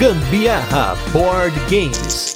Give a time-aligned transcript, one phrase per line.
[0.00, 2.34] Gambiarra Board Games.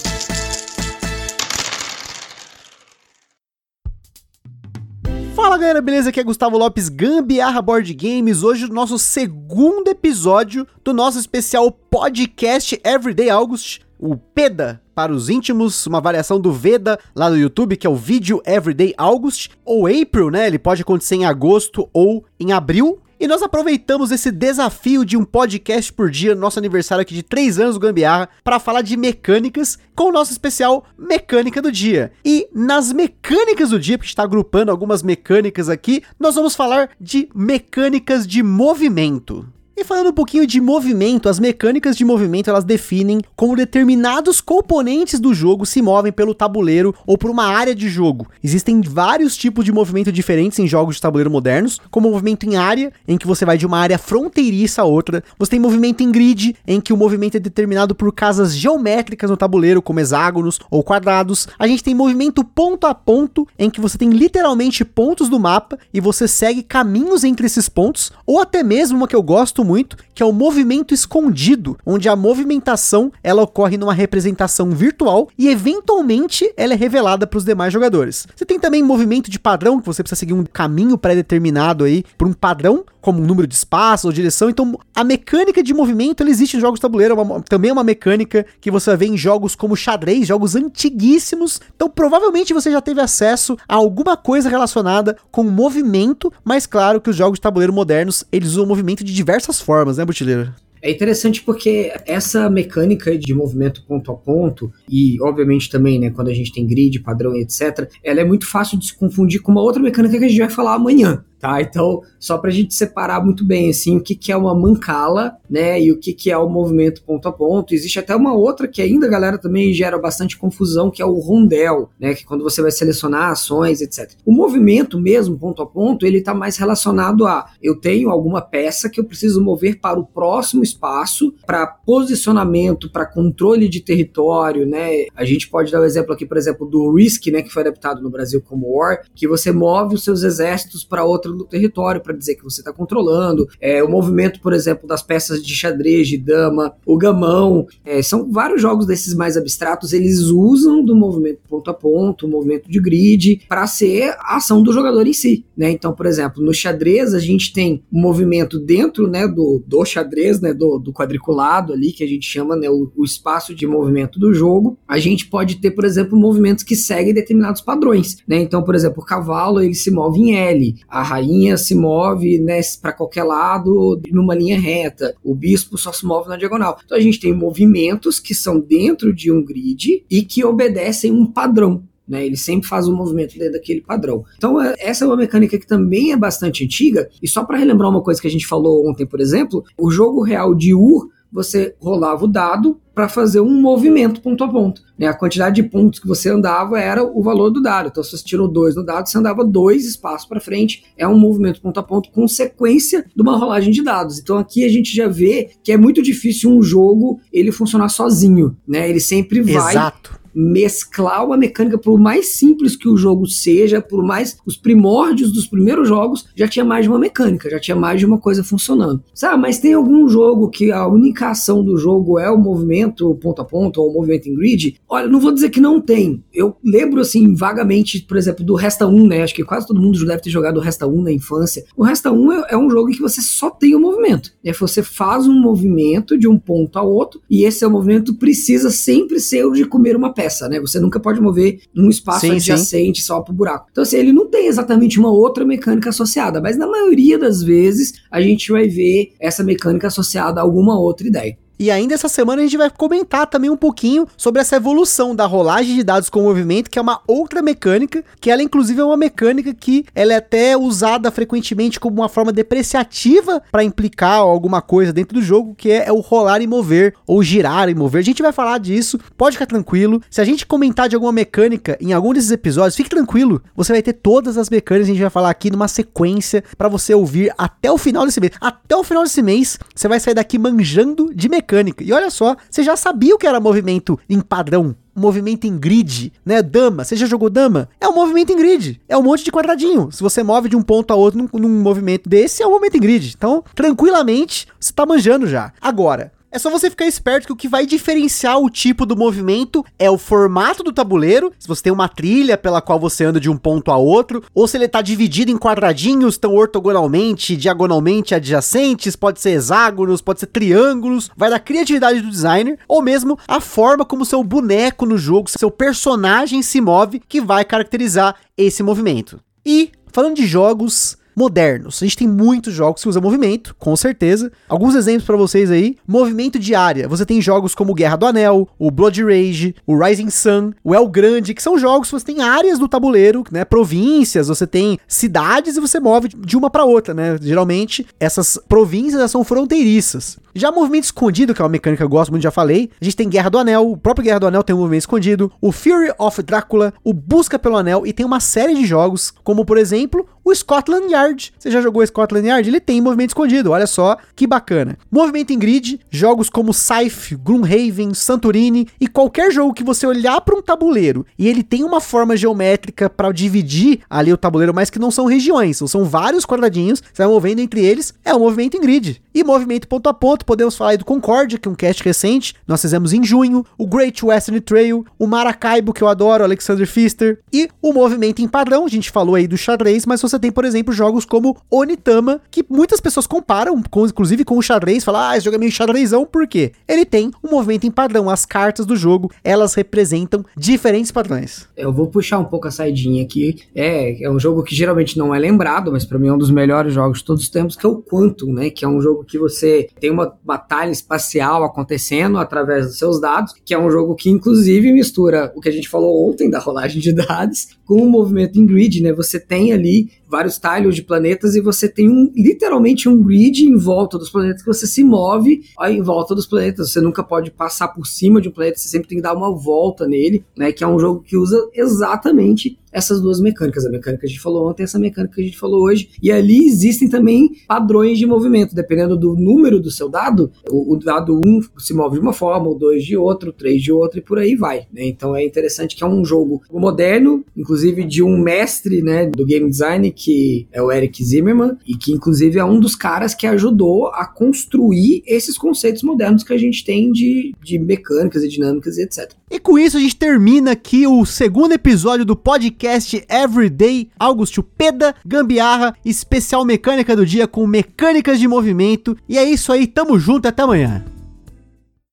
[5.34, 6.10] Fala galera, beleza?
[6.10, 8.42] Aqui é Gustavo Lopes, Gambiarra Board Games.
[8.42, 15.30] Hoje o nosso segundo episódio do nosso especial podcast Everyday August, o PEDA para os
[15.30, 19.86] íntimos, uma variação do Veda lá no YouTube, que é o vídeo Everyday August, ou
[19.86, 20.48] April, né?
[20.48, 23.00] Ele pode acontecer em agosto ou em abril.
[23.18, 27.58] E nós aproveitamos esse desafio de um podcast por dia, nosso aniversário aqui de 3
[27.60, 32.12] anos do Gambiarra, para falar de mecânicas com o nosso especial Mecânica do Dia.
[32.24, 37.28] E nas mecânicas do dia, porque está agrupando algumas mecânicas aqui, nós vamos falar de
[37.34, 39.46] mecânicas de movimento.
[39.76, 45.18] E falando um pouquinho de movimento, as mecânicas de movimento elas definem como determinados componentes
[45.18, 48.28] do jogo se movem pelo tabuleiro ou por uma área de jogo.
[48.40, 52.92] Existem vários tipos de movimento diferentes em jogos de tabuleiro modernos, como movimento em área,
[53.08, 55.24] em que você vai de uma área fronteiriça a outra.
[55.36, 59.36] Você tem movimento em grid, em que o movimento é determinado por casas geométricas no
[59.36, 61.48] tabuleiro, como hexágonos ou quadrados.
[61.58, 65.76] A gente tem movimento ponto a ponto, em que você tem literalmente pontos do mapa
[65.92, 69.96] e você segue caminhos entre esses pontos, ou até mesmo uma que eu gosto muito,
[70.14, 76.52] que é o movimento escondido, onde a movimentação ela ocorre numa representação virtual e eventualmente
[76.56, 78.26] ela é revelada para os demais jogadores.
[78.34, 82.28] Você tem também movimento de padrão, que você precisa seguir um caminho pré-determinado aí por
[82.28, 84.48] um padrão, como um número de espaços ou direção.
[84.48, 87.72] Então, a mecânica de movimento ela existe em jogos de tabuleiro, é uma, também é
[87.72, 91.60] uma mecânica que você ver em jogos como xadrez, jogos antiguíssimos.
[91.76, 97.10] Então, provavelmente você já teve acesso a alguma coisa relacionada com movimento, mas claro que
[97.10, 100.52] os jogos de tabuleiro modernos, eles usam movimento de diversas formas, né, Butileiro?
[100.84, 106.28] É interessante porque essa mecânica de movimento ponto a ponto, e obviamente também, né, quando
[106.28, 109.50] a gente tem grid, padrão e etc., ela é muito fácil de se confundir com
[109.50, 111.60] uma outra mecânica que a gente vai falar amanhã, tá?
[111.60, 115.78] Então, só pra gente separar muito bem, assim, o que, que é uma mancala, né,
[115.78, 117.74] e o que, que é o movimento ponto a ponto.
[117.74, 121.18] Existe até uma outra que ainda a galera também gera bastante confusão, que é o
[121.18, 124.12] rondel, né, que é quando você vai selecionar ações, etc.
[124.24, 128.88] O movimento mesmo, ponto a ponto, ele tá mais relacionado a eu tenho alguma peça
[128.88, 135.06] que eu preciso mover para o próximo espaço, para posicionamento, para controle de território, né?
[135.14, 137.60] A gente pode dar o um exemplo aqui, por exemplo, do Risk, né, que foi
[137.60, 142.14] adaptado no Brasil como War, que você move os seus exércitos para outro território para
[142.14, 143.48] dizer que você está controlando.
[143.60, 148.30] É, o movimento, por exemplo, das peças de xadrez, de dama, o gamão, é, são
[148.30, 153.42] vários jogos desses mais abstratos, eles usam do movimento ponto a ponto, movimento de grid,
[153.48, 155.70] para ser a ação do jogador em si, né?
[155.70, 160.40] Então, por exemplo, no xadrez a gente tem um movimento dentro, né, do, do xadrez,
[160.40, 164.18] né, do, do quadriculado ali, que a gente chama, né, o, o espaço de movimento
[164.18, 164.78] do jogo.
[164.86, 168.38] A gente pode ter, por exemplo, movimentos que seguem determinados padrões, né?
[168.38, 172.60] Então, por exemplo, o cavalo ele se move em L, a rainha se move né,
[172.80, 176.78] para qualquer lado numa linha reta, o bispo só se move na diagonal.
[176.84, 181.26] Então a gente tem movimentos que são dentro de um grid e que obedecem um
[181.26, 181.82] padrão.
[182.06, 184.24] Né, ele sempre faz um movimento dentro daquele padrão.
[184.36, 187.08] Então, essa é uma mecânica que também é bastante antiga.
[187.22, 190.22] E só para relembrar uma coisa que a gente falou ontem, por exemplo, o jogo
[190.22, 194.80] real de Ur você rolava o dado para fazer um movimento ponto a ponto.
[194.96, 195.08] Né?
[195.08, 197.88] A quantidade de pontos que você andava era o valor do dado.
[197.88, 200.84] Então, se você tirou dois no dado, você andava dois espaços para frente.
[200.96, 204.20] É um movimento ponto a ponto com sequência de uma rolagem de dados.
[204.20, 208.56] Então, aqui a gente já vê que é muito difícil um jogo ele funcionar sozinho.
[208.66, 208.88] Né?
[208.88, 209.74] Ele sempre vai.
[209.74, 215.32] Exato mesclar uma mecânica, por mais simples que o jogo seja, por mais os primórdios
[215.32, 218.42] dos primeiros jogos, já tinha mais de uma mecânica, já tinha mais de uma coisa
[218.42, 219.02] funcionando.
[219.14, 223.40] Sabe, mas tem algum jogo que a única ação do jogo é o movimento ponto
[223.40, 224.76] a ponto ou o movimento em grid?
[224.88, 226.22] Olha, não vou dizer que não tem.
[226.32, 229.22] Eu lembro assim vagamente, por exemplo, do Resta 1, né?
[229.22, 231.64] Acho que quase todo mundo já deve ter jogado o Resta 1 na infância.
[231.76, 234.32] O Resta 1 é, é um jogo em que você só tem o movimento.
[234.44, 238.14] É você faz um movimento de um ponto a outro e esse é o movimento
[238.14, 240.60] precisa sempre ser o de comer uma peça, né?
[240.60, 243.06] Você nunca pode mover num espaço sim, adjacente sim.
[243.06, 243.68] só pro buraco.
[243.70, 247.94] Então assim, ele não tem exatamente uma outra mecânica associada, mas na maioria das vezes
[248.10, 251.36] a gente vai ver essa mecânica associada a alguma outra ideia.
[251.58, 255.24] E ainda essa semana a gente vai comentar também um pouquinho sobre essa evolução da
[255.24, 258.96] rolagem de dados com movimento, que é uma outra mecânica, que ela inclusive é uma
[258.96, 264.92] mecânica que ela é até usada frequentemente como uma forma depreciativa para implicar alguma coisa
[264.92, 268.00] dentro do jogo, que é, é, o rolar e mover, ou girar e mover.
[268.00, 270.02] A gente vai falar disso, pode ficar tranquilo.
[270.10, 273.82] Se a gente comentar de alguma mecânica em algum desses episódios, fique tranquilo, você vai
[273.82, 277.32] ter todas as mecânicas que a gente vai falar aqui numa sequência para você ouvir
[277.38, 278.32] até o final desse mês.
[278.40, 281.84] Até o final desse mês, você vai sair daqui manjando de mecânica mecânica.
[281.84, 286.12] E olha só, você já sabia o que era movimento em padrão movimento em grid,
[286.24, 286.40] né?
[286.40, 287.68] Dama, você já jogou dama?
[287.80, 289.90] É um movimento em grid, é um monte de quadradinho.
[289.90, 292.76] Se você move de um ponto a outro num, num movimento desse, é um movimento
[292.76, 293.12] em grid.
[293.16, 295.52] Então, tranquilamente, você tá manjando já.
[295.60, 299.64] Agora, É só você ficar esperto que o que vai diferenciar o tipo do movimento
[299.78, 303.30] é o formato do tabuleiro, se você tem uma trilha pela qual você anda de
[303.30, 308.96] um ponto a outro, ou se ele tá dividido em quadradinhos tão ortogonalmente, diagonalmente adjacentes,
[308.96, 313.84] pode ser hexágonos, pode ser triângulos, vai da criatividade do designer, ou mesmo a forma
[313.84, 319.20] como seu boneco no jogo, seu personagem se move, que vai caracterizar esse movimento.
[319.46, 321.82] E, falando de jogos, modernos.
[321.82, 324.30] A gente tem muitos jogos que usam movimento, com certeza.
[324.48, 325.76] Alguns exemplos para vocês aí.
[325.86, 326.88] Movimento de área.
[326.88, 330.88] Você tem jogos como Guerra do Anel, o Blood Rage, o Rising Sun, o El
[330.88, 335.56] Grande, que são jogos que você tem áreas do tabuleiro, né, províncias, você tem cidades
[335.56, 337.18] e você move de uma para outra, né?
[337.20, 340.18] Geralmente essas províncias são fronteiriças.
[340.34, 342.70] Já movimento escondido, que é uma mecânica que eu gosto muito, já falei.
[342.80, 345.30] A gente tem Guerra do Anel, o próprio Guerra do Anel tem um movimento escondido,
[345.40, 349.44] o Fury of Drácula, o Busca pelo Anel e tem uma série de jogos, como
[349.44, 351.32] por exemplo, o Scotland Yard.
[351.38, 352.48] Você já jogou Scotland Yard?
[352.48, 354.78] Ele tem movimento escondido, olha só que bacana.
[354.90, 360.36] Movimento em grid, jogos como Scythe, Gloomhaven, Santorini e qualquer jogo que você olhar para
[360.36, 364.78] um tabuleiro e ele tem uma forma geométrica para dividir ali o tabuleiro, mas que
[364.78, 368.60] não são regiões, são vários quadradinhos, você vai movendo entre eles, é o movimento em
[368.60, 369.02] grid.
[369.14, 372.34] E movimento ponto a ponto, podemos falar aí do Concórdia, que é um cast recente,
[372.46, 377.20] nós fizemos em junho, o Great Western Trail, o Maracaibo, que eu adoro, Alexander Pfister,
[377.32, 380.44] e o movimento em padrão, a gente falou aí do xadrez, mas você tem, por
[380.44, 385.16] exemplo, jogos como Onitama, que muitas pessoas comparam, com, inclusive com o xadrez, falam, ah,
[385.16, 386.52] esse jogo é meio xadrezão, por quê?
[386.68, 391.48] Ele tem um movimento em padrão, as cartas do jogo, elas representam diferentes padrões.
[391.56, 395.14] Eu vou puxar um pouco a saidinha aqui, é, é um jogo que geralmente não
[395.14, 397.66] é lembrado, mas para mim é um dos melhores jogos de todos os tempos, que
[397.66, 402.18] é o Quantum, né, que é um jogo que você tem uma batalha espacial acontecendo
[402.18, 405.68] através dos seus dados, que é um jogo que inclusive mistura o que a gente
[405.68, 408.92] falou ontem da rolagem de dados com o movimento em grid, né?
[408.92, 413.56] Você tem ali vários tiles de planetas e você tem um, literalmente um grid em
[413.56, 416.70] volta dos planetas que você se move em volta dos planetas.
[416.70, 419.34] Você nunca pode passar por cima de um planeta, você sempre tem que dar uma
[419.34, 420.52] volta nele, né?
[420.52, 423.64] Que é um jogo que usa exatamente essas duas mecânicas.
[423.64, 425.90] A mecânica que a gente falou ontem, essa mecânica que a gente falou hoje.
[426.02, 430.32] E ali existem também padrões de movimento, dependendo do número do seu dado.
[430.50, 433.62] O, o dado 1 se move de uma forma, o 2 de outra, o 3
[433.62, 434.66] de outra e por aí vai.
[434.72, 434.86] Né?
[434.86, 439.48] Então é interessante que é um jogo moderno, inclusive de um mestre né, do game
[439.48, 443.86] design, que é o Eric Zimmerman, e que inclusive é um dos caras que ajudou
[443.88, 448.82] a construir esses conceitos modernos que a gente tem de, de mecânicas e dinâmicas e
[448.82, 449.12] etc.
[449.34, 454.94] E com isso a gente termina aqui o segundo episódio do podcast Everyday Augusto Peda
[455.04, 458.96] Gambiarra, especial mecânica do dia com mecânicas de movimento.
[459.08, 460.84] E é isso aí, tamo junto, até amanhã.